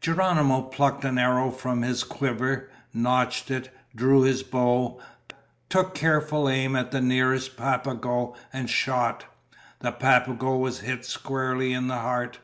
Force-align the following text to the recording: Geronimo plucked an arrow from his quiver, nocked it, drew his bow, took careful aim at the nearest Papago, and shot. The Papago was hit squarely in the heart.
Geronimo 0.00 0.62
plucked 0.62 1.04
an 1.04 1.18
arrow 1.18 1.50
from 1.50 1.82
his 1.82 2.02
quiver, 2.02 2.70
nocked 2.94 3.50
it, 3.50 3.68
drew 3.94 4.22
his 4.22 4.42
bow, 4.42 4.98
took 5.68 5.94
careful 5.94 6.48
aim 6.48 6.74
at 6.74 6.90
the 6.90 7.02
nearest 7.02 7.58
Papago, 7.58 8.34
and 8.50 8.70
shot. 8.70 9.26
The 9.80 9.92
Papago 9.92 10.56
was 10.56 10.80
hit 10.80 11.04
squarely 11.04 11.74
in 11.74 11.86
the 11.88 11.98
heart. 11.98 12.38